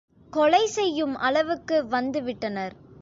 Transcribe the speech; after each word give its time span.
கொலை 0.33 0.67
செய்யும் 0.67 1.15
அளவுக்கு 1.17 1.83
வந்துவிட்டனர். 1.89 2.75